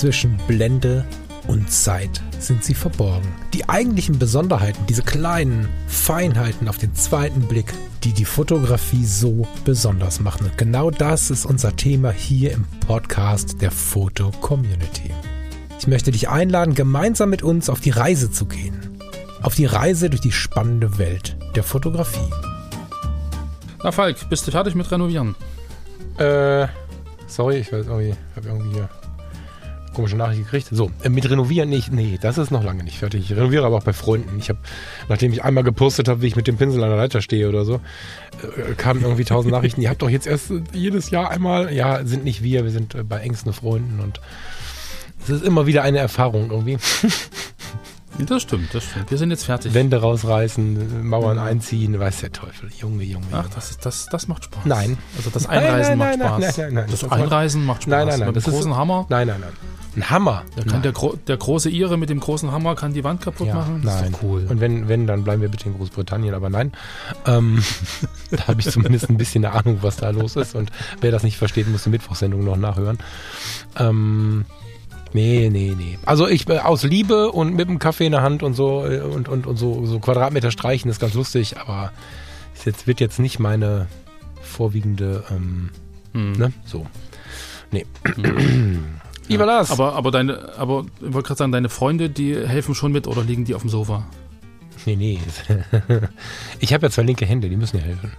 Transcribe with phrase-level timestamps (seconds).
[0.00, 1.04] zwischen Blende
[1.46, 3.28] und Zeit sind sie verborgen.
[3.52, 10.18] Die eigentlichen Besonderheiten, diese kleinen Feinheiten auf den zweiten Blick, die die Fotografie so besonders
[10.20, 10.46] machen.
[10.46, 15.10] Und genau das ist unser Thema hier im Podcast der Foto Community.
[15.78, 18.98] Ich möchte dich einladen, gemeinsam mit uns auf die Reise zu gehen.
[19.42, 22.30] Auf die Reise durch die spannende Welt der Fotografie.
[23.84, 25.34] Na Falk, bist du fertig mit Renovieren?
[26.16, 26.68] Äh,
[27.26, 28.88] sorry, ich weiß irgendwie, habe irgendwie hier
[29.94, 30.68] komische Nachricht gekriegt.
[30.70, 31.92] So, äh, mit Renovieren nicht.
[31.92, 33.30] Nee, das ist noch lange nicht fertig.
[33.30, 34.38] Ich renoviere aber auch bei Freunden.
[34.38, 34.58] Ich habe,
[35.08, 37.64] nachdem ich einmal gepostet habe, wie ich mit dem Pinsel an der Leiter stehe oder
[37.64, 37.80] so,
[38.42, 39.80] äh, kamen irgendwie tausend Nachrichten.
[39.82, 41.72] Ihr habt doch jetzt erst jedes Jahr einmal.
[41.72, 44.20] Ja, sind nicht wir, wir sind äh, bei engsten Freunden und
[45.22, 46.78] es ist immer wieder eine Erfahrung irgendwie.
[48.28, 49.10] Das stimmt, das stimmt.
[49.10, 49.74] Wir sind jetzt fertig.
[49.74, 51.44] Wände rausreißen, Mauern ja.
[51.44, 52.70] einziehen, weiß der Teufel.
[52.78, 53.26] Junge, Junge.
[53.32, 54.64] Ach, das, ist, das, das macht Spaß.
[54.64, 54.98] Nein.
[55.16, 56.58] Also das Einreisen nein, nein, macht nein, Spaß.
[56.58, 57.90] Nein, nein, nein, das, das Einreisen macht Spaß.
[57.90, 58.32] Nein, nein, nein.
[58.32, 59.06] Mit dem großen Hammer.
[59.08, 59.52] Nein, nein, nein.
[59.96, 60.44] Ein Hammer.
[60.54, 60.92] Da kann der,
[61.26, 63.82] der, große Ire mit dem großen Hammer kann die Wand kaputt ja, machen.
[63.84, 64.14] Das nein.
[64.22, 64.46] cool.
[64.48, 66.72] Und wenn, wenn, dann bleiben wir bitte in Großbritannien, aber nein.
[67.26, 67.62] Ähm,
[68.30, 70.54] da habe ich zumindest ein bisschen eine Ahnung, was da los ist.
[70.54, 72.98] Und wer das nicht versteht, muss die Mittwochsendung noch nachhören.
[73.78, 74.44] Ähm,
[75.12, 75.98] Nee, nee, nee.
[76.04, 79.00] Also ich äh, aus Liebe und mit dem Kaffee in der Hand und so äh,
[79.00, 81.92] und, und, und so, so Quadratmeter streichen ist ganz lustig, aber
[82.54, 83.86] es jetzt, wird jetzt nicht meine
[84.40, 85.70] vorwiegende, ähm,
[86.12, 86.32] hm.
[86.32, 86.52] ne?
[86.64, 86.86] So.
[87.72, 87.86] Nee.
[88.04, 88.84] Hm.
[89.28, 89.52] Lieber ja.
[89.52, 89.70] Lars.
[89.70, 93.22] Aber, aber deine, aber ich wollte gerade sagen, deine Freunde, die helfen schon mit oder
[93.22, 94.06] liegen die auf dem Sofa?
[94.86, 95.20] Nee, nee.
[96.58, 98.12] ich habe ja zwei linke Hände, die müssen ja helfen.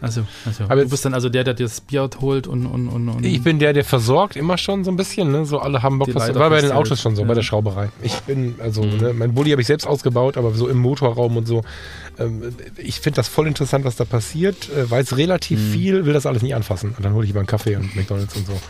[0.00, 0.64] Also, also.
[0.64, 3.24] Aber du bist dann also der, der dir das Bier holt und, und, und, und
[3.24, 5.44] Ich bin der, der versorgt, immer schon so ein bisschen, ne?
[5.44, 7.28] So alle haben Bock, was war bei den Autos schon so, ja.
[7.28, 7.88] bei der Schrauberei.
[8.02, 8.96] Ich bin, also, mhm.
[8.98, 11.62] ne, mein Bulli habe ich selbst ausgebaut, aber so im Motorraum und so.
[12.18, 15.72] Ähm, ich finde das voll interessant, was da passiert, äh, weil es relativ mhm.
[15.72, 16.94] viel, will das alles nicht anfassen.
[16.96, 18.60] Und dann hole ich lieber einen Kaffee und McDonalds und so.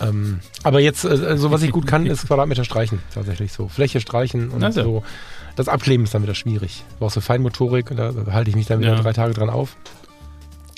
[0.00, 3.68] Ähm, aber jetzt, äh, so was ich gut kann, ist Quadratmeter streichen, tatsächlich so.
[3.68, 4.82] Fläche streichen und also.
[4.82, 5.02] so.
[5.56, 6.84] Das Abkleben ist dann wieder schwierig.
[6.90, 9.02] Du brauchst so Feinmotorik, da halte ich mich dann wieder ja.
[9.02, 9.76] drei Tage dran auf.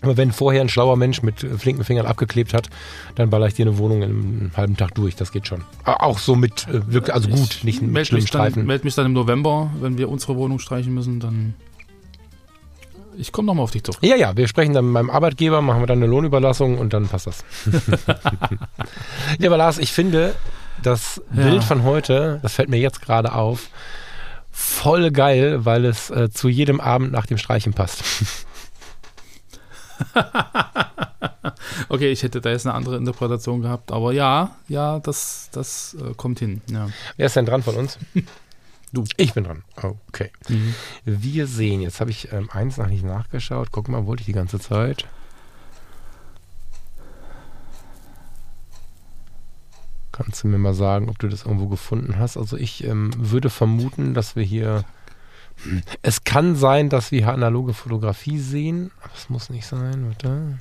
[0.02, 2.70] Aber wenn vorher ein schlauer Mensch mit flinken Fingern abgeklebt hat,
[3.16, 5.14] dann baller ich dir eine Wohnung in einem halben Tag durch.
[5.16, 5.62] Das geht schon.
[5.84, 8.62] Auch so mit, äh, wirklich, also gut, ich nicht mit schlimmen Streifen.
[8.62, 11.54] Ich melde mich dann im November, wenn wir unsere Wohnung streichen müssen, dann.
[13.18, 13.98] Ich komme nochmal auf dich zurück.
[14.02, 17.08] Ja, ja, wir sprechen dann mit meinem Arbeitgeber, machen wir dann eine Lohnüberlassung und dann
[17.08, 17.44] passt das.
[19.38, 20.34] ja, aber Lars, ich finde
[20.82, 21.42] das ja.
[21.42, 23.68] Bild von heute, das fällt mir jetzt gerade auf,
[24.50, 28.02] voll geil, weil es äh, zu jedem Abend nach dem Streichen passt.
[31.88, 36.14] okay, ich hätte da jetzt eine andere Interpretation gehabt, aber ja, ja, das, das äh,
[36.14, 36.62] kommt hin.
[36.70, 36.88] Ja.
[37.16, 37.98] Wer ist denn dran von uns?
[38.92, 39.04] Du.
[39.16, 39.62] Ich bin dran.
[39.76, 40.32] Okay.
[40.48, 40.74] Mhm.
[41.04, 43.68] Wir sehen, jetzt habe ich ähm, eins noch nicht nachgeschaut.
[43.70, 45.06] Guck mal, wollte ich die ganze Zeit.
[50.10, 52.36] Kannst du mir mal sagen, ob du das irgendwo gefunden hast?
[52.36, 54.84] Also ich ähm, würde vermuten, dass wir hier
[56.02, 60.06] es kann sein, dass wir hier analoge Fotografie sehen, aber es muss nicht sein.
[60.06, 60.58] Warte.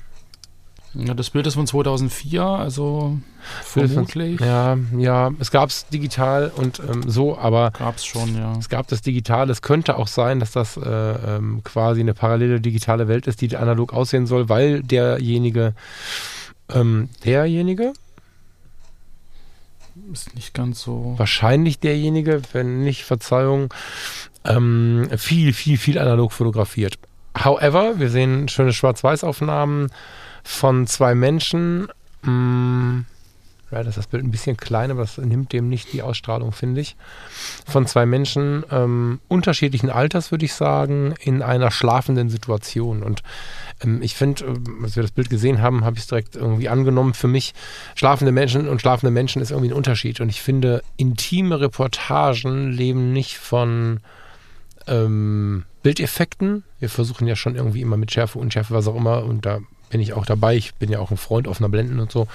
[0.92, 3.16] Ja, das Bild ist von 2004, also
[3.62, 4.40] vermutlich.
[4.40, 8.56] Ja, ja, es gab es digital und ähm, so, aber gab es schon, ja.
[8.58, 9.50] Es gab das digital.
[9.50, 13.56] Es könnte auch sein, dass das äh, ähm, quasi eine parallele digitale Welt ist, die
[13.56, 15.74] analog aussehen soll, weil derjenige,
[16.68, 17.92] ähm, derjenige,
[20.12, 21.14] ist nicht ganz so.
[21.18, 23.72] Wahrscheinlich derjenige, wenn nicht, Verzeihung,
[24.44, 26.98] ähm, viel, viel, viel analog fotografiert.
[27.38, 29.90] However, wir sehen schöne Schwarz-Weiß-Aufnahmen
[30.42, 31.88] von zwei Menschen.
[32.22, 33.00] Mm,
[33.70, 36.50] ja, das ist das Bild ein bisschen klein, aber das nimmt dem nicht die Ausstrahlung,
[36.50, 36.96] finde ich.
[37.66, 43.04] Von zwei Menschen ähm, unterschiedlichen Alters, würde ich sagen, in einer schlafenden Situation.
[43.04, 43.22] Und
[43.84, 46.68] ähm, ich finde, äh, als wir das Bild gesehen haben, habe ich es direkt irgendwie
[46.68, 47.14] angenommen.
[47.14, 47.54] Für mich,
[47.94, 50.20] schlafende Menschen und schlafende Menschen ist irgendwie ein Unterschied.
[50.20, 54.00] Und ich finde, intime Reportagen leben nicht von
[54.86, 56.64] ähm, Bildeffekten.
[56.78, 59.24] Wir versuchen ja schon irgendwie immer mit Schärfe, Unschärfe, was auch immer.
[59.24, 59.60] Und da
[59.90, 60.56] bin ich auch dabei.
[60.56, 62.26] Ich bin ja auch ein Freund offener Blenden und so.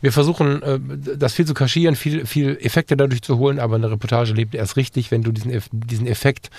[0.00, 0.78] Wir versuchen, äh,
[1.16, 4.76] das viel zu kaschieren, viel, viel Effekte dadurch zu holen, aber eine Reportage lebt erst
[4.76, 6.50] richtig, wenn du diesen, diesen Effekt,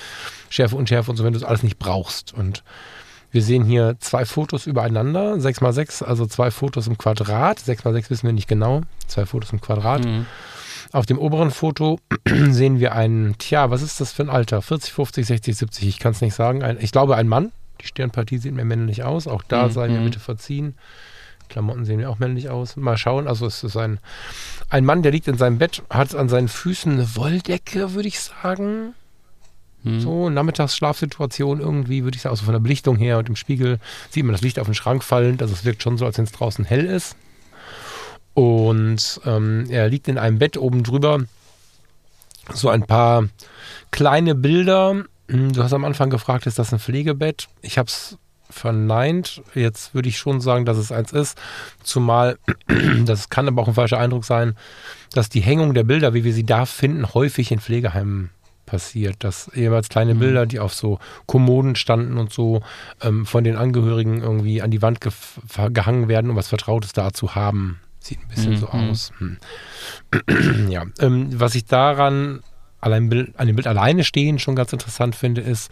[0.49, 2.33] Schärfe, Unschärfe und so, wenn du das alles nicht brauchst.
[2.33, 2.63] Und
[3.31, 7.59] wir sehen hier zwei Fotos übereinander, 6x6, also zwei Fotos im Quadrat.
[7.59, 10.03] 6x6 wissen wir nicht genau, zwei Fotos im Quadrat.
[10.03, 10.25] Mhm.
[10.91, 14.61] Auf dem oberen Foto sehen wir einen, tja, was ist das für ein Alter?
[14.61, 16.63] 40, 50, 60, 70, ich kann es nicht sagen.
[16.63, 17.51] Ein, ich glaube, ein Mann.
[17.81, 19.27] Die Stirnpartie sieht mir männlich aus.
[19.27, 19.71] Auch da mhm.
[19.71, 20.75] sei mir bitte verziehen.
[21.49, 22.77] Klamotten sehen mir auch männlich aus.
[22.77, 23.27] Mal schauen.
[23.27, 23.99] Also es ist ein,
[24.69, 28.19] ein Mann, der liegt in seinem Bett, hat an seinen Füßen eine Wolldecke, würde ich
[28.19, 28.93] sagen.
[29.83, 29.99] Mhm.
[29.99, 33.79] So, Nachmittagsschlafsituation irgendwie, würde ich sagen, also von der Belichtung her und im Spiegel
[34.09, 35.41] sieht man das Licht auf den Schrank fallend.
[35.41, 37.15] Also es wirkt schon so, als wenn es draußen hell ist.
[38.33, 41.19] Und ähm, er liegt in einem Bett oben drüber.
[42.53, 43.27] So ein paar
[43.91, 45.03] kleine Bilder.
[45.27, 47.47] Hm, du hast am Anfang gefragt, ist das ein Pflegebett?
[47.61, 48.17] Ich habe es
[48.49, 49.41] verneint.
[49.55, 51.37] Jetzt würde ich schon sagen, dass es eins ist.
[51.83, 52.37] Zumal,
[53.05, 54.55] das kann aber auch ein falscher Eindruck sein,
[55.13, 58.29] dass die Hängung der Bilder, wie wir sie da finden, häufig in Pflegeheimen
[58.65, 60.19] passiert, dass jeweils kleine mhm.
[60.19, 62.61] Bilder, die auf so Kommoden standen und so,
[63.01, 67.35] ähm, von den Angehörigen irgendwie an die Wand gehangen werden, um was Vertrautes da zu
[67.35, 67.79] haben.
[68.01, 68.57] Sieht ein bisschen mhm.
[68.57, 69.11] so aus.
[69.19, 69.37] Hm.
[70.69, 72.41] ja, ähm, was ich daran
[72.81, 75.71] allein an dem Bild alleine stehen schon ganz interessant finde, ist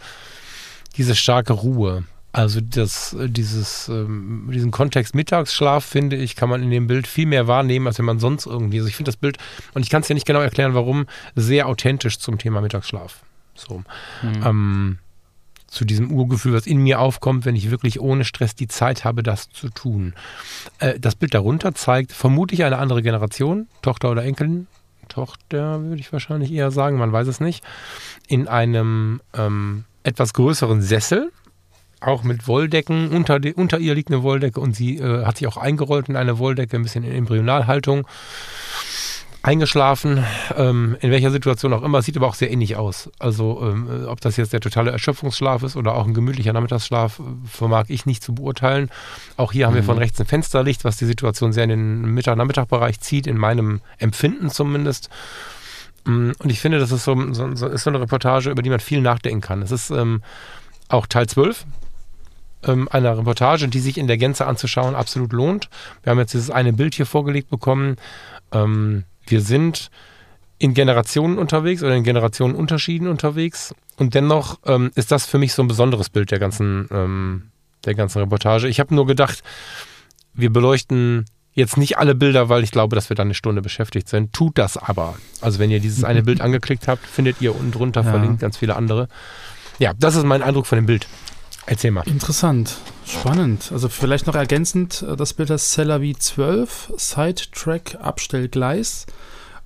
[0.96, 2.04] diese starke Ruhe.
[2.32, 7.08] Also das, äh, dieses, ähm, diesen Kontext Mittagsschlaf, finde ich, kann man in dem Bild
[7.08, 8.78] viel mehr wahrnehmen, als wenn man sonst irgendwie.
[8.78, 9.38] Also ich finde das Bild,
[9.74, 13.24] und ich kann es ja nicht genau erklären, warum, sehr authentisch zum Thema Mittagsschlaf.
[13.56, 13.82] So.
[14.22, 14.42] Mhm.
[14.44, 14.98] Ähm,
[15.70, 19.22] zu diesem Urgefühl, was in mir aufkommt, wenn ich wirklich ohne Stress die Zeit habe,
[19.22, 20.14] das zu tun.
[20.80, 24.66] Äh, das Bild darunter zeigt vermutlich eine andere Generation, Tochter oder Enkelin.
[25.08, 27.64] Tochter würde ich wahrscheinlich eher sagen, man weiß es nicht,
[28.28, 31.30] in einem ähm, etwas größeren Sessel,
[32.00, 33.10] auch mit Wolldecken.
[33.10, 36.16] Unter, die, unter ihr liegt eine Wolldecke und sie äh, hat sich auch eingerollt in
[36.16, 38.06] eine Wolldecke, ein bisschen in Embryonalhaltung.
[39.42, 40.22] Eingeschlafen,
[40.54, 43.10] ähm, in welcher Situation auch immer, sieht aber auch sehr ähnlich aus.
[43.18, 47.84] Also, ähm, ob das jetzt der totale Erschöpfungsschlaf ist oder auch ein gemütlicher Nachmittagsschlaf, vermag
[47.88, 48.90] ich nicht zu beurteilen.
[49.38, 49.76] Auch hier haben mhm.
[49.76, 53.80] wir von rechts ein Fensterlicht, was die Situation sehr in den Mittag-Nachmittag-Bereich zieht, in meinem
[53.96, 55.08] Empfinden zumindest.
[56.04, 58.70] Mm, und ich finde, das ist so, so, so, ist so eine Reportage, über die
[58.70, 59.62] man viel nachdenken kann.
[59.62, 60.22] Es ist ähm,
[60.88, 61.64] auch Teil 12
[62.66, 65.70] ähm, einer Reportage, die sich in der Gänze anzuschauen absolut lohnt.
[66.02, 67.96] Wir haben jetzt dieses eine Bild hier vorgelegt bekommen.
[68.52, 69.90] Ähm, wir sind
[70.58, 73.74] in Generationen unterwegs oder in Generationenunterschieden unterwegs.
[73.96, 77.50] Und dennoch ähm, ist das für mich so ein besonderes Bild der ganzen, ähm,
[77.84, 78.68] der ganzen Reportage.
[78.68, 79.42] Ich habe nur gedacht,
[80.34, 84.08] wir beleuchten jetzt nicht alle Bilder, weil ich glaube, dass wir dann eine Stunde beschäftigt
[84.08, 84.32] sind.
[84.32, 85.16] Tut das aber.
[85.40, 88.10] Also wenn ihr dieses eine Bild angeklickt habt, findet ihr unten drunter ja.
[88.10, 89.08] verlinkt ganz viele andere.
[89.78, 91.06] Ja, das ist mein Eindruck von dem Bild.
[91.66, 92.06] Erzähl mal.
[92.06, 92.76] Interessant,
[93.10, 93.70] spannend.
[93.72, 99.06] Also vielleicht noch ergänzend, äh, das Bild heißt Celavi 12, Sidetrack Abstellgleis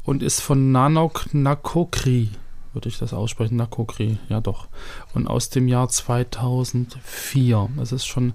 [0.04, 2.30] und ist von Nanok Nakokri,
[2.72, 4.68] würde ich das aussprechen, Nakokri, ja doch.
[5.14, 7.68] Und aus dem Jahr 2004.
[7.76, 8.32] Das ist schon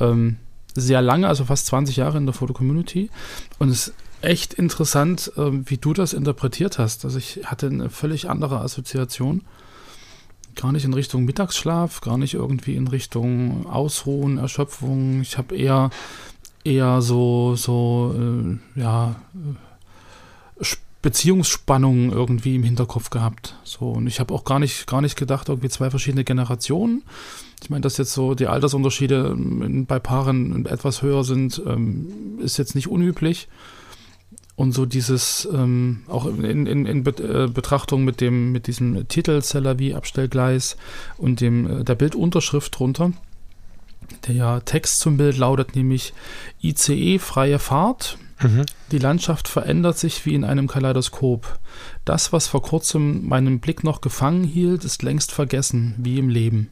[0.00, 0.36] ähm,
[0.74, 3.10] sehr lange, also fast 20 Jahre in der Foto-Community.
[3.58, 7.04] Und es ist echt interessant, äh, wie du das interpretiert hast.
[7.04, 9.42] Also ich hatte eine völlig andere Assoziation
[10.58, 15.22] gar nicht in Richtung Mittagsschlaf, gar nicht irgendwie in Richtung Ausruhen, Erschöpfung.
[15.22, 15.90] Ich habe eher
[16.64, 19.16] eher so so äh, ja
[21.00, 23.54] Beziehungsspannungen irgendwie im Hinterkopf gehabt.
[23.62, 27.02] So und ich habe auch gar nicht gar nicht gedacht irgendwie zwei verschiedene Generationen.
[27.62, 29.36] Ich meine, dass jetzt so die Altersunterschiede
[29.86, 33.48] bei Paaren etwas höher sind, ähm, ist jetzt nicht unüblich.
[34.58, 39.40] Und so dieses, ähm, auch in, in, in äh, Betrachtung mit dem, mit diesem Titel
[39.40, 40.76] Cellavi Abstellgleis
[41.16, 43.12] und dem, äh, der Bildunterschrift drunter.
[44.26, 46.12] Der Text zum Bild lautet nämlich
[46.60, 48.18] ICE freie Fahrt.
[48.42, 48.66] Mhm.
[48.90, 51.60] Die Landschaft verändert sich wie in einem Kaleidoskop.
[52.04, 56.70] Das, was vor kurzem meinen Blick noch gefangen hielt, ist längst vergessen, wie im Leben.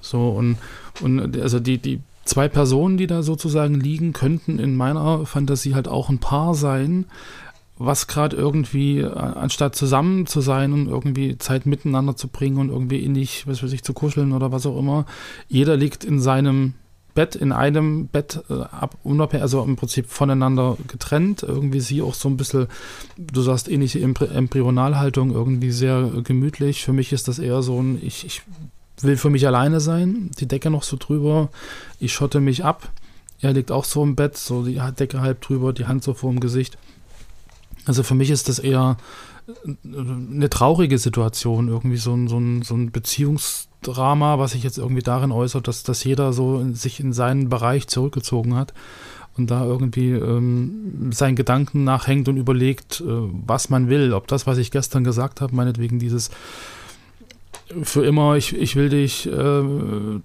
[0.00, 0.56] So, und,
[1.02, 5.88] und also die, die zwei Personen, die da sozusagen liegen, könnten in meiner Fantasie halt
[5.88, 7.06] auch ein Paar sein,
[7.78, 12.68] was gerade irgendwie, äh, anstatt zusammen zu sein und irgendwie Zeit miteinander zu bringen und
[12.68, 15.06] irgendwie innig, was weiß ich, zu kuscheln oder was auch immer,
[15.48, 16.74] jeder liegt in seinem
[17.14, 21.42] Bett, in einem Bett äh, also im Prinzip voneinander getrennt.
[21.42, 22.66] Irgendwie sie auch so ein bisschen,
[23.16, 26.84] du sagst ähnliche Embryonalhaltung, irgendwie sehr gemütlich.
[26.84, 28.42] Für mich ist das eher so ein, ich, ich
[29.04, 31.50] will für mich alleine sein, die Decke noch so drüber,
[31.98, 32.90] ich schotte mich ab.
[33.40, 36.30] Er liegt auch so im Bett, so die Decke halb drüber, die Hand so vor
[36.30, 36.76] dem Gesicht.
[37.86, 38.98] Also für mich ist das eher
[39.84, 45.02] eine traurige Situation, irgendwie so ein, so ein, so ein Beziehungsdrama, was sich jetzt irgendwie
[45.02, 48.74] darin äußert, dass, dass jeder so sich in seinen Bereich zurückgezogen hat
[49.36, 54.12] und da irgendwie ähm, seinen Gedanken nachhängt und überlegt, äh, was man will.
[54.12, 56.30] Ob das, was ich gestern gesagt habe, meinetwegen dieses
[57.82, 59.62] für immer, ich, ich will dich, äh,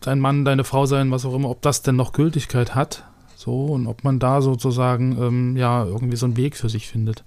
[0.02, 3.04] dein Mann, deine Frau sein, was auch immer, ob das denn noch Gültigkeit hat.
[3.36, 7.24] So, und ob man da sozusagen, ähm, ja, irgendwie so einen Weg für sich findet.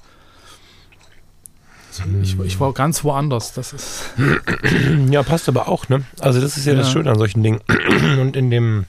[1.91, 3.55] Also ich, ich, war ganz woanders.
[3.55, 4.11] Das ist.
[5.11, 6.05] Ja, passt aber auch, ne?
[6.21, 6.79] Also, das ist ja, ja.
[6.79, 7.61] das Schöne an solchen Dingen.
[8.21, 8.85] Und in dem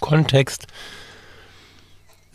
[0.00, 0.66] Kontext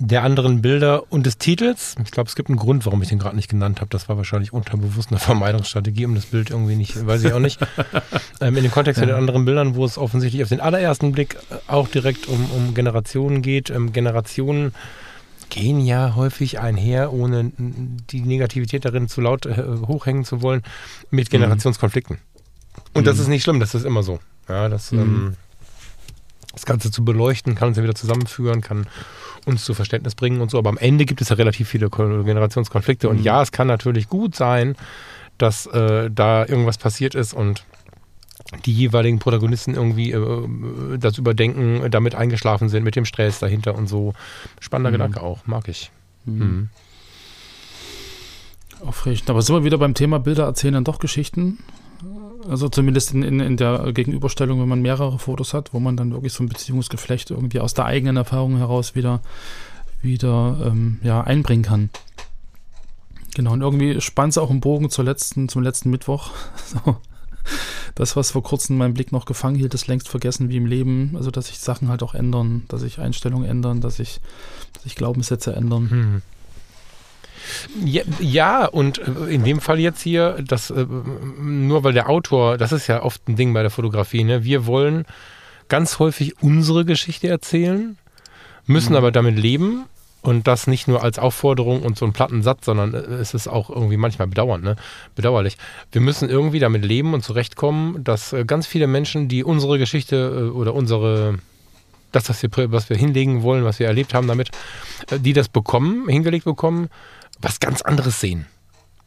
[0.03, 1.96] der anderen Bilder und des Titels.
[2.03, 3.89] Ich glaube, es gibt einen Grund, warum ich den gerade nicht genannt habe.
[3.91, 7.60] Das war wahrscheinlich unterbewusst eine Vermeidungsstrategie, um das Bild irgendwie nicht, weiß ich auch nicht.
[8.41, 9.05] ähm, in dem Kontext ja.
[9.05, 12.74] der anderen Bildern, wo es offensichtlich auf den allerersten Blick äh, auch direkt um, um
[12.74, 14.74] Generationen geht, ähm, Generationen
[15.50, 20.63] gehen ja häufig einher, ohne die Negativität darin zu laut äh, hochhängen zu wollen,
[21.12, 21.31] mit Mhm.
[21.31, 22.17] Generationskonflikten.
[22.93, 23.22] Und das Mhm.
[23.22, 24.20] ist nicht schlimm, das ist immer so.
[24.50, 25.00] Ja, das, Mhm.
[25.00, 25.36] ähm,
[26.53, 28.88] das Ganze zu beleuchten, kann uns ja wieder zusammenführen, kann
[29.46, 30.58] uns zu Verständnis bringen und so.
[30.58, 33.10] Aber am Ende gibt es ja relativ viele Ko- Generationskonflikte.
[33.10, 33.24] Und Mhm.
[33.24, 34.75] ja, es kann natürlich gut sein,
[35.38, 37.63] dass äh, da irgendwas passiert ist und
[38.65, 43.88] die jeweiligen Protagonisten irgendwie äh, das Überdenken damit eingeschlafen sind, mit dem Stress dahinter und
[43.88, 44.13] so.
[44.60, 44.93] Spannender Mhm.
[44.96, 45.89] Gedanke auch, mag ich.
[46.25, 46.38] Mhm.
[46.39, 46.70] Mhm.
[48.86, 49.29] Aufregend.
[49.29, 51.60] Aber sind wir wieder beim Thema Bilder erzählen dann doch Geschichten?
[52.48, 56.12] Also zumindest in, in, in der Gegenüberstellung, wenn man mehrere Fotos hat, wo man dann
[56.12, 59.21] wirklich so ein Beziehungsgeflecht irgendwie aus der eigenen Erfahrung heraus wieder,
[60.01, 61.89] wieder ähm, ja, einbringen kann.
[63.36, 66.31] Genau, und irgendwie spannt es auch im Bogen zur letzten, zum letzten Mittwoch.
[66.65, 66.98] So.
[67.95, 71.13] Das, was vor kurzem meinen Blick noch gefangen hielt, ist längst vergessen wie im Leben.
[71.15, 74.21] Also, dass sich Sachen halt auch ändern, dass sich Einstellungen ändern, dass sich,
[74.74, 75.89] dass sich Glaubenssätze ändern.
[75.89, 76.21] Hm.
[77.83, 80.86] Ja, ja, und äh, in dem Fall jetzt hier, das, äh,
[81.39, 84.43] nur weil der Autor, das ist ja oft ein Ding bei der Fotografie, ne?
[84.43, 85.05] wir wollen
[85.69, 87.98] ganz häufig unsere Geschichte erzählen,
[88.65, 88.98] müssen Mhm.
[88.98, 89.86] aber damit leben
[90.21, 93.48] und das nicht nur als Aufforderung und so einen platten Satz, sondern äh, es ist
[93.48, 94.75] auch irgendwie manchmal bedauernd, ne?
[95.15, 95.57] bedauerlich.
[95.91, 100.74] Wir müssen irgendwie damit leben und zurechtkommen, dass ganz viele Menschen, die unsere Geschichte oder
[100.74, 101.39] unsere
[102.12, 104.51] das, was wir, was wir hinlegen wollen, was wir erlebt haben damit,
[105.12, 106.89] die das bekommen, hingelegt bekommen,
[107.41, 108.45] was ganz anderes sehen.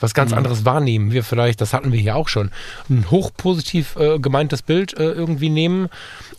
[0.00, 0.38] Was ganz Mhm.
[0.38, 1.12] anderes wahrnehmen.
[1.12, 2.50] Wir vielleicht, das hatten wir hier auch schon,
[2.91, 5.88] ein hochpositiv äh, gemeintes Bild äh, irgendwie nehmen,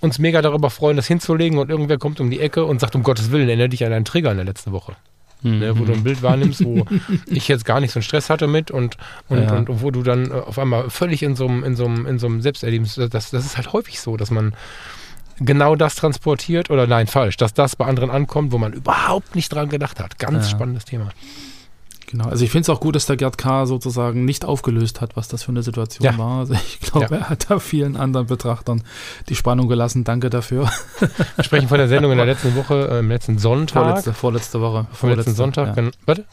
[0.02, 3.04] uns mega darüber freuen, das hinzulegen und irgendwer kommt um die Ecke und sagt, um
[3.04, 4.96] Gottes Willen, erinnere dich an deinen Trigger in der letzten Woche.
[5.42, 6.86] Ne, wo du ein Bild wahrnimmst, wo
[7.28, 8.98] ich jetzt gar nicht so einen Stress hatte mit und,
[9.30, 9.54] und, Ja.
[9.54, 12.18] und wo du dann äh, auf einmal völlig in so einem, in so einem, in
[12.20, 14.54] so einem Selbsterleben, das, das ist halt häufig so, dass man
[15.40, 19.50] genau das transportiert oder nein, falsch, dass das bei anderen ankommt, wo man überhaupt nicht
[19.54, 20.18] dran gedacht hat.
[20.18, 20.52] Ganz Ja.
[20.52, 21.10] spannendes Thema.
[22.18, 23.66] Genau, also ich finde es auch gut, dass der Gerd K.
[23.66, 26.18] sozusagen nicht aufgelöst hat, was das für eine Situation Ja.
[26.18, 26.40] war.
[26.40, 27.18] Also ich glaube, Ja.
[27.22, 28.84] er hat da vielen anderen Betrachtern
[29.28, 30.04] die Spannung gelassen.
[30.06, 30.70] Danke dafür.
[31.36, 33.84] Wir sprechen von der Sendung in der letzten Woche, äh, im letzten Sonntag.
[33.84, 34.88] Vorletzte, vorletzte Woche.
[34.94, 35.68] Vom letzten Sonntag.
[35.68, 35.74] Ja.
[35.74, 36.24] gen- Warte?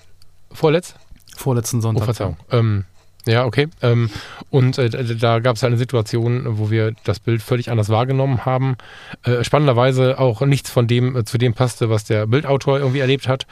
[0.53, 0.95] Vorletzt?
[1.37, 2.05] Vorletzten Oh, Sonntag.
[2.05, 2.37] Verzeihung.
[2.51, 2.85] Ähm,
[3.27, 3.69] ja, okay.
[3.83, 4.11] Ähm,
[4.51, 8.45] und äh, da gab es halt eine Situation, wo wir das Bild völlig anders wahrgenommen
[8.45, 8.77] haben.
[9.25, 13.29] Äh, spannenderweise auch nichts von dem äh, zu dem passte, was der Bildautor irgendwie erlebt
[13.29, 13.47] hat.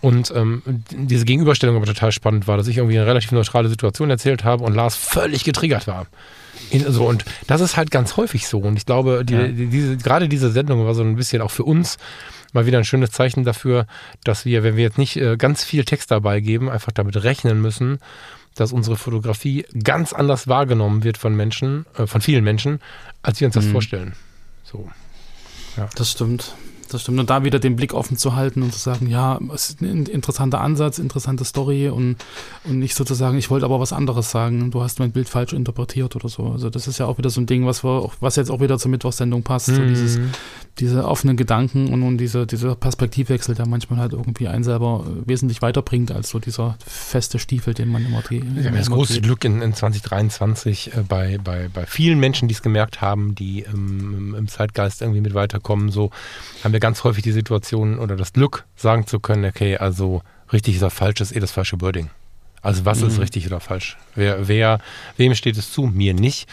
[0.00, 4.10] Und ähm, diese Gegenüberstellung aber total spannend war, dass ich irgendwie eine relativ neutrale Situation
[4.10, 6.06] erzählt habe und Lars völlig getriggert war.
[6.70, 8.58] In, so, und das ist halt ganz häufig so.
[8.58, 9.48] Und ich glaube, die, Ja.
[9.48, 11.98] die, diese, gerade diese Sendung war so ein bisschen auch für uns
[12.52, 13.86] mal wieder ein schönes Zeichen dafür,
[14.24, 17.60] dass wir, wenn wir jetzt nicht äh, ganz viel Text dabei geben, einfach damit rechnen
[17.60, 17.98] müssen,
[18.56, 22.80] dass unsere Fotografie ganz anders wahrgenommen wird von Menschen, äh, von vielen Menschen,
[23.22, 23.72] als wir uns das Mhm.
[23.72, 24.12] vorstellen.
[24.64, 24.88] So.
[25.94, 26.54] Das stimmt.
[26.88, 27.18] Das stimmt.
[27.20, 30.06] Und da wieder den Blick offen zu halten und zu sagen, ja, es ist ein
[30.06, 32.16] interessanter Ansatz, interessante Story und,
[32.64, 36.16] und nicht sozusagen, ich wollte aber was anderes sagen, du hast mein Bild falsch interpretiert
[36.16, 36.50] oder so.
[36.50, 38.78] Also das ist ja auch wieder so ein Ding, was wir was jetzt auch wieder
[38.78, 39.66] zur Mittwochssendung passt.
[39.66, 40.30] So dieses, Mhm.
[40.78, 45.28] diese offenen Gedanken und, und diese, dieser Perspektivwechsel, der manchmal halt irgendwie einen selber äh,
[45.28, 48.44] wesentlich weiterbringt als so dieser feste Stiefel, den man immer trägt.
[48.54, 52.54] Wir haben das große Glück in, in 2023 äh, bei, bei, bei vielen Menschen, die
[52.54, 56.10] es gemerkt haben, die ähm, im Zeitgeist irgendwie mit weiterkommen, so
[56.62, 60.78] haben wir ganz häufig die Situation oder das Glück, sagen zu können, okay, also richtig
[60.78, 62.10] oder falsch ist eh das falsche Wording.
[62.62, 63.20] Also was ist Mhm.
[63.20, 63.96] richtig oder falsch?
[64.14, 64.80] Wer, wer,
[65.16, 65.82] wem steht es zu?
[65.86, 66.48] Mir nicht,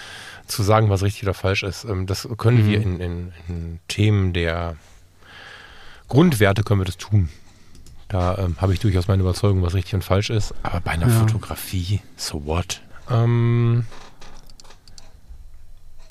[0.46, 1.86] zu sagen, was richtig oder falsch ist.
[1.86, 2.68] Ähm, das können Mhm.
[2.70, 4.76] wir in, in, in Themen der
[6.10, 7.30] Grundwerte können wir das tun.
[8.10, 10.54] Da ähm, habe ich durchaus meine Überzeugung, was richtig und falsch ist.
[10.62, 11.20] Aber bei einer Ja.
[11.20, 12.82] Fotografie, so what?
[13.10, 13.86] Ähm,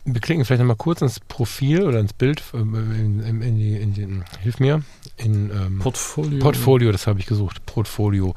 [0.05, 3.77] wir klicken vielleicht nochmal kurz ins Profil oder ins Bild, ähm, in, in, in, die,
[3.77, 4.83] in den, hilf mir,
[5.17, 6.41] in ähm, Portfolio.
[6.41, 8.35] Portfolio, das habe ich gesucht, Portfolio.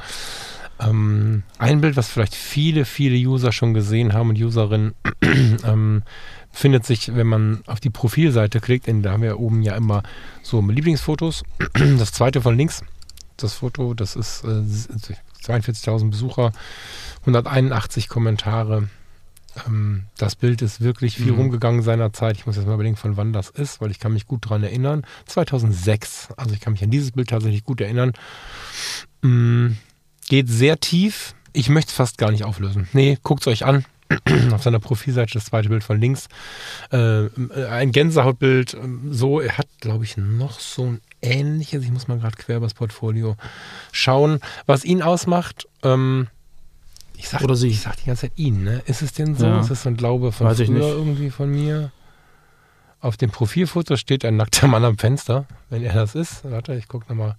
[0.80, 4.94] Ähm, ein Bild, was vielleicht viele, viele User schon gesehen haben und Userinnen,
[5.64, 6.04] ähm,
[6.52, 10.04] findet sich, wenn man auf die Profilseite klickt, in, da haben wir oben ja immer
[10.44, 11.44] so Lieblingsfotos.
[11.98, 12.84] Das zweite von links,
[13.38, 14.64] das Foto, das ist äh,
[15.44, 16.52] 42.000 Besucher,
[17.22, 18.90] 181 Kommentare.
[19.68, 21.38] Ähm, das Bild ist wirklich viel Mhm.
[21.40, 22.38] rumgegangen seinerzeit.
[22.38, 24.64] Ich muss jetzt mal überlegen, von wann das ist, weil ich kann mich gut daran
[24.64, 25.06] erinnern.
[25.28, 28.14] 2006, also ich kann mich an dieses Bild tatsächlich gut erinnern.
[29.22, 29.74] Mm,
[30.28, 31.36] geht sehr tief.
[31.54, 32.88] Ich möchte es fast gar nicht auflösen.
[32.94, 33.86] Nee, guckt es euch an.
[34.54, 36.28] Auf seiner Profilseite das zweite Bild von links.
[36.92, 37.28] Äh,
[37.70, 38.74] ein Gänsehautbild.
[38.76, 41.84] ähm, So, er hat, glaube ich, noch so ein ähnliches.
[41.84, 43.36] Ich muss mal gerade quer übers Portfolio
[43.92, 45.68] schauen, was ihn ausmacht.
[45.82, 46.28] Ähm,
[47.18, 47.70] ich sag, Oder sie.
[47.70, 48.82] Ich sag die ganze Zeit ihn, ne?
[48.86, 49.46] Ist es denn so?
[49.46, 49.60] Ja.
[49.60, 50.88] Ist es so ein Glaube von Weiß ich früher nicht.
[50.88, 51.92] irgendwie von mir?
[53.02, 56.44] Auf dem Profilfoto steht ein nackter Mann am Fenster, wenn er das ist.
[56.44, 57.36] Warte, ich gucke nochmal.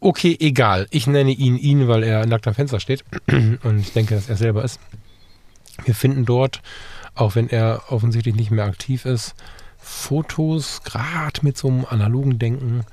[0.00, 0.88] Okay, egal.
[0.90, 3.04] Ich nenne ihn ihn, weil er nackt am Fenster steht.
[3.28, 4.80] Und ich denke, dass er selber ist.
[5.84, 6.62] Wir finden dort,
[7.14, 9.34] auch wenn er offensichtlich nicht mehr aktiv ist,
[9.78, 12.84] Fotos, gerade mit so einem analogen Denken,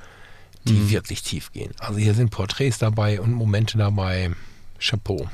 [0.65, 0.89] die mhm.
[0.91, 1.71] wirklich tief gehen.
[1.79, 4.31] Also hier sind Porträts dabei und Momente dabei.
[4.79, 5.27] Chapeau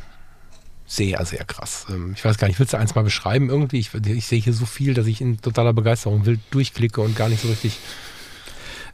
[0.87, 1.85] sehr, sehr krass.
[1.89, 3.77] Ähm, ich weiß gar nicht, willst du eins mal beschreiben irgendwie?
[3.77, 7.29] Ich, ich sehe hier so viel, dass ich in totaler Begeisterung wild durchklicke und gar
[7.29, 7.77] nicht so richtig.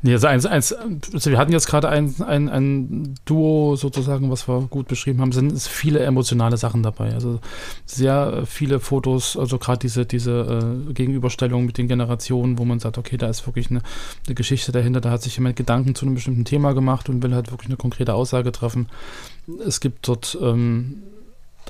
[0.05, 4.49] Nee, also eins, eins, also wir hatten jetzt gerade ein, ein, ein Duo sozusagen, was
[4.49, 7.13] wir gut beschrieben haben, sind viele emotionale Sachen dabei.
[7.13, 7.39] Also
[7.85, 12.97] sehr viele Fotos, also gerade diese, diese äh, Gegenüberstellung mit den Generationen, wo man sagt,
[12.97, 13.81] okay, da ist wirklich eine,
[14.25, 17.33] eine Geschichte dahinter, da hat sich jemand Gedanken zu einem bestimmten Thema gemacht und will
[17.33, 18.89] halt wirklich eine konkrete Aussage treffen.
[19.65, 21.03] Es gibt dort ähm,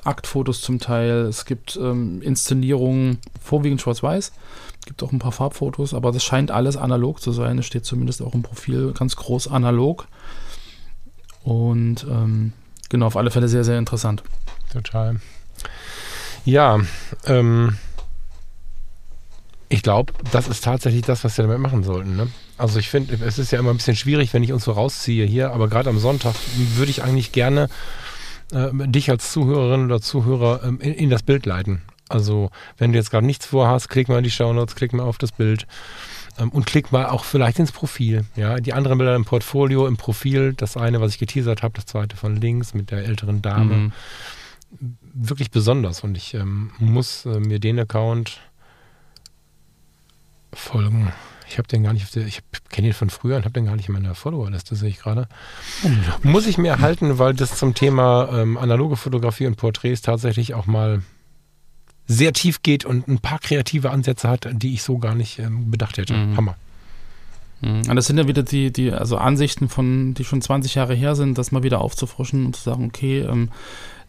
[0.04, 4.32] Aktfotos zum Teil, es gibt ähm, Inszenierungen, vorwiegend schwarz-weiß.
[4.86, 7.58] Gibt auch ein paar Farbfotos, aber das scheint alles analog zu sein.
[7.58, 10.06] Es steht zumindest auch im Profil ganz groß analog.
[11.42, 12.52] Und ähm,
[12.90, 14.22] genau, auf alle Fälle sehr, sehr interessant.
[14.72, 15.20] Total.
[16.44, 16.80] Ja,
[17.26, 17.78] ähm,
[19.68, 22.16] ich glaube, das ist tatsächlich das, was wir damit machen sollten.
[22.16, 22.28] Ne?
[22.58, 25.26] Also ich finde, es ist ja immer ein bisschen schwierig, wenn ich uns so rausziehe
[25.26, 26.34] hier, aber gerade am Sonntag
[26.76, 27.68] würde ich eigentlich gerne
[28.52, 31.82] äh, dich als Zuhörerin oder Zuhörer ähm, in, in, das Bild leiten.
[32.08, 35.18] Also, wenn du jetzt gerade nichts vorhast, klick mal in die Shownotes, klick mal auf
[35.18, 35.66] das Bild
[36.38, 38.24] ähm, und klick mal auch vielleicht ins Profil.
[38.36, 41.86] Ja, die anderen Bilder im Portfolio, im Profil, das eine, was ich geteasert habe, das
[41.86, 43.74] zweite von links mit der älteren Dame.
[43.74, 43.92] Mhm.
[45.14, 48.40] Wirklich besonders und ich ähm, muss äh, mir den Account
[50.52, 51.12] folgen.
[51.48, 53.88] Ich habe den gar nicht, ich kenne ihn von früher und habe den gar nicht
[53.88, 55.28] in meiner Followerliste, sehe ich gerade.
[56.22, 60.66] Muss ich mir erhalten, weil das zum Thema ähm, analoge Fotografie und Porträts tatsächlich auch
[60.66, 61.02] mal
[62.06, 65.70] sehr tief geht und ein paar kreative Ansätze hat, die ich so gar nicht ähm,
[65.70, 66.14] bedacht hätte.
[66.14, 66.36] Mhm.
[66.36, 66.56] Hammer.
[67.60, 67.82] Mhm.
[67.88, 71.14] Und das sind ja wieder die, die also Ansichten von, die schon 20 Jahre her
[71.14, 73.50] sind, das mal wieder aufzufrischen und zu sagen, okay, ähm,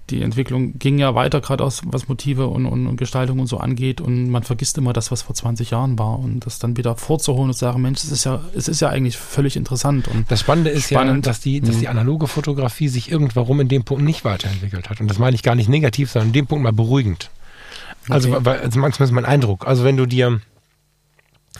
[0.09, 3.57] die Entwicklung ging ja weiter, gerade aus was Motive und, und, und, Gestaltung und so
[3.57, 4.01] angeht.
[4.01, 6.19] Und man vergisst immer das, was vor 20 Jahren war.
[6.19, 8.89] Und das dann wieder vorzuholen und zu sagen, Mensch, es ist ja, es ist ja
[8.89, 10.07] eigentlich völlig interessant.
[10.07, 11.25] Und das Spannende ist spannend.
[11.25, 11.91] ja, dass die, dass die mhm.
[11.91, 15.01] analoge Fotografie sich irgendwann in dem Punkt nicht weiterentwickelt hat.
[15.01, 17.31] Und das meine ich gar nicht negativ, sondern in dem Punkt mal beruhigend.
[18.09, 18.39] Also, okay.
[18.43, 19.65] weil, also manchmal ist mein Eindruck.
[19.65, 20.39] Also wenn du dir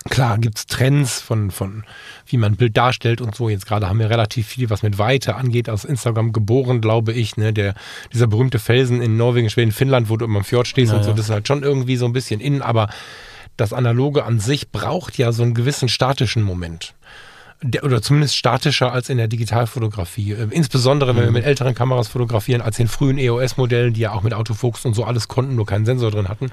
[0.07, 1.83] Klar, gibt es Trends von, von
[2.27, 3.49] wie man ein Bild darstellt und so.
[3.49, 7.37] Jetzt gerade haben wir relativ viel, was mit Weite angeht, aus Instagram geboren, glaube ich.
[7.37, 7.53] Ne?
[7.53, 7.73] Der,
[8.13, 11.03] dieser berühmte Felsen in Norwegen, Schweden, Finnland, wo du immer im Fjord stehst ja, und
[11.03, 12.89] so, das ist halt schon irgendwie so ein bisschen innen, aber
[13.57, 16.93] das Analoge an sich braucht ja so einen gewissen statischen Moment.
[17.61, 20.33] Der, oder zumindest statischer als in der Digitalfotografie.
[20.33, 21.33] Äh, insbesondere, wenn wir mhm.
[21.33, 25.03] mit älteren Kameras fotografieren, als den frühen EOS-Modellen, die ja auch mit Autofokus und so
[25.03, 26.51] alles konnten, nur keinen Sensor drin hatten.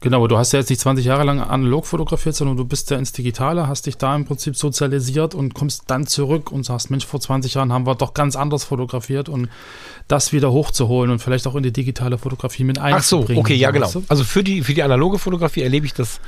[0.00, 2.90] Genau, aber du hast ja jetzt nicht 20 Jahre lang analog fotografiert, sondern du bist
[2.90, 6.90] ja ins Digitale, hast dich da im Prinzip sozialisiert und kommst dann zurück und sagst,
[6.90, 9.48] Mensch, vor 20 Jahren haben wir doch ganz anders fotografiert und
[10.08, 13.40] das wieder hochzuholen und vielleicht auch in die digitale Fotografie mit einzubringen.
[13.42, 13.90] Ach so, okay, ja genau.
[14.08, 16.20] Also für die, für die analoge Fotografie erlebe ich das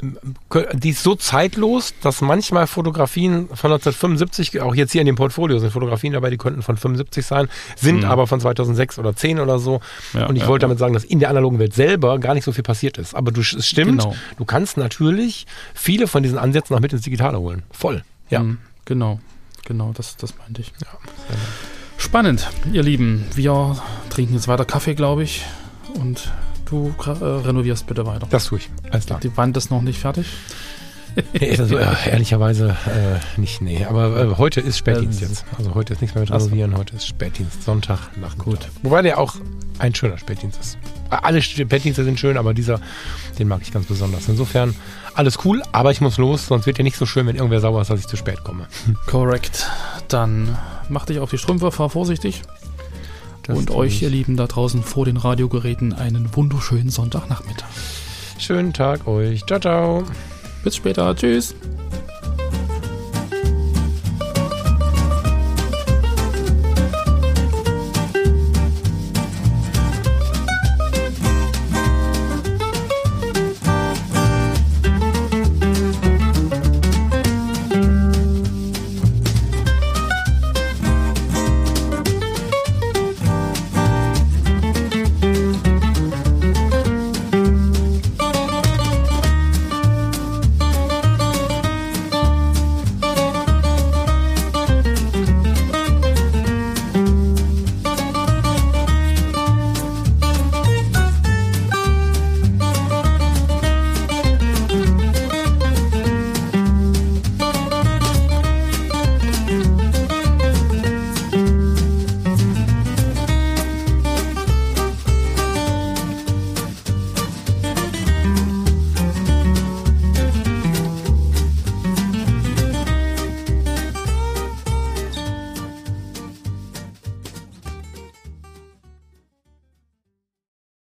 [0.00, 5.58] die ist so zeitlos, dass manchmal Fotografien von 1975, auch jetzt hier in dem Portfolio
[5.58, 8.04] sind Fotografien dabei, die könnten von 75 sein, sind mhm.
[8.04, 9.80] aber von 2006 oder 10 oder so.
[10.14, 10.68] Ja, und ich ja, wollte ja.
[10.68, 13.14] damit sagen, dass in der analogen Welt selber gar nicht so viel passiert ist.
[13.14, 14.14] Aber du, es stimmt, genau.
[14.36, 17.62] du kannst natürlich viele von diesen Ansätzen auch mit ins Digitale holen.
[17.72, 18.04] Voll.
[18.30, 18.40] Ja.
[18.40, 19.18] Mhm, genau,
[19.66, 20.72] genau, das, das meinte ich.
[21.96, 23.26] Spannend, ihr Lieben.
[23.34, 23.76] Wir
[24.10, 25.44] trinken jetzt weiter Kaffee, glaube ich.
[25.94, 26.30] Und
[26.68, 28.26] Du äh, renovierst bitte weiter.
[28.28, 28.68] Das tue ich.
[28.90, 29.20] Alles klar.
[29.20, 30.26] Die Wand ist noch nicht fertig.
[31.32, 33.86] nee, also, äh, ehrlicherweise äh, nicht, nee.
[33.86, 35.46] Aber äh, heute ist Spätdienst jetzt.
[35.56, 38.68] Also heute ist nichts mehr mit Renovieren, heute ist Spätdienst, Sonntag nach Gut.
[38.82, 39.36] Wobei der auch
[39.78, 40.78] ein schöner Spätdienst ist.
[41.08, 42.80] Alle Spätdienste sind schön, aber dieser,
[43.38, 44.28] den mag ich ganz besonders.
[44.28, 44.74] Insofern
[45.14, 47.80] alles cool, aber ich muss los, sonst wird ja nicht so schön, wenn irgendwer sauer
[47.80, 48.66] ist, dass ich zu spät komme.
[49.06, 49.70] Korrekt.
[50.08, 50.58] Dann
[50.90, 52.42] mach dich auf die Strümpfe, fahr vorsichtig.
[53.48, 57.66] Das und euch, ihr Lieben da draußen vor den Radiogeräten, einen wunderschönen Sonntagnachmittag.
[58.38, 59.44] Schönen Tag euch.
[59.46, 60.04] Ciao, ciao.
[60.62, 61.16] Bis später.
[61.16, 61.54] Tschüss.